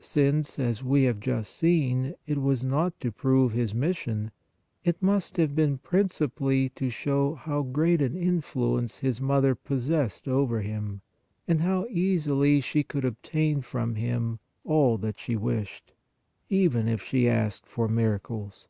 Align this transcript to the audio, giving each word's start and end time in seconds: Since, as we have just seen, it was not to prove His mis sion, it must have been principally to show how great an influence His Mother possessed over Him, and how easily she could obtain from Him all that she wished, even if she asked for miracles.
Since, 0.00 0.58
as 0.58 0.82
we 0.82 1.02
have 1.02 1.20
just 1.20 1.54
seen, 1.54 2.14
it 2.26 2.40
was 2.40 2.64
not 2.64 2.98
to 3.00 3.12
prove 3.12 3.52
His 3.52 3.74
mis 3.74 3.98
sion, 3.98 4.30
it 4.82 5.02
must 5.02 5.36
have 5.36 5.54
been 5.54 5.76
principally 5.76 6.70
to 6.70 6.88
show 6.88 7.34
how 7.34 7.60
great 7.64 8.00
an 8.00 8.16
influence 8.16 9.00
His 9.00 9.20
Mother 9.20 9.54
possessed 9.54 10.26
over 10.26 10.62
Him, 10.62 11.02
and 11.46 11.60
how 11.60 11.84
easily 11.90 12.62
she 12.62 12.82
could 12.82 13.04
obtain 13.04 13.60
from 13.60 13.96
Him 13.96 14.38
all 14.64 14.96
that 14.96 15.18
she 15.20 15.36
wished, 15.36 15.92
even 16.48 16.88
if 16.88 17.02
she 17.02 17.28
asked 17.28 17.66
for 17.66 17.86
miracles. 17.86 18.66